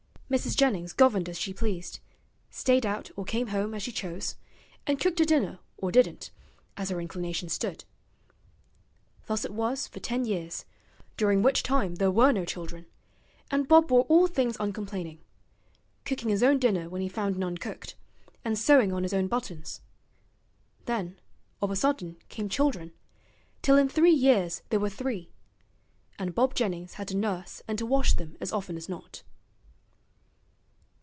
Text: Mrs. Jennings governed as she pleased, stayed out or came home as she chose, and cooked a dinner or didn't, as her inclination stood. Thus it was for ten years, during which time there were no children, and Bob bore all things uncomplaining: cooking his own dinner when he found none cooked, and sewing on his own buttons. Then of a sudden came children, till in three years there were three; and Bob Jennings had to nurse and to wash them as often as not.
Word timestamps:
Mrs. 0.31 0.55
Jennings 0.55 0.93
governed 0.93 1.27
as 1.27 1.37
she 1.37 1.53
pleased, 1.53 1.99
stayed 2.49 2.85
out 2.85 3.11
or 3.17 3.25
came 3.25 3.47
home 3.47 3.73
as 3.73 3.83
she 3.83 3.91
chose, 3.91 4.37
and 4.87 4.97
cooked 4.97 5.19
a 5.19 5.25
dinner 5.25 5.59
or 5.75 5.91
didn't, 5.91 6.31
as 6.77 6.87
her 6.87 7.01
inclination 7.01 7.49
stood. 7.49 7.83
Thus 9.25 9.43
it 9.43 9.51
was 9.53 9.89
for 9.89 9.99
ten 9.99 10.23
years, 10.23 10.63
during 11.17 11.41
which 11.41 11.63
time 11.63 11.95
there 11.95 12.09
were 12.11 12.31
no 12.31 12.45
children, 12.45 12.85
and 13.51 13.67
Bob 13.67 13.89
bore 13.89 14.03
all 14.05 14.25
things 14.25 14.55
uncomplaining: 14.57 15.19
cooking 16.05 16.29
his 16.29 16.43
own 16.43 16.59
dinner 16.59 16.87
when 16.87 17.01
he 17.01 17.09
found 17.09 17.37
none 17.37 17.57
cooked, 17.57 17.95
and 18.45 18.57
sewing 18.57 18.93
on 18.93 19.03
his 19.03 19.13
own 19.13 19.27
buttons. 19.27 19.81
Then 20.85 21.19
of 21.61 21.71
a 21.71 21.75
sudden 21.75 22.15
came 22.29 22.47
children, 22.47 22.93
till 23.61 23.77
in 23.77 23.89
three 23.89 24.13
years 24.13 24.61
there 24.69 24.79
were 24.79 24.89
three; 24.89 25.29
and 26.17 26.33
Bob 26.33 26.55
Jennings 26.55 26.93
had 26.93 27.09
to 27.09 27.17
nurse 27.17 27.61
and 27.67 27.77
to 27.79 27.85
wash 27.85 28.13
them 28.13 28.37
as 28.39 28.53
often 28.53 28.77
as 28.77 28.87
not. 28.87 29.23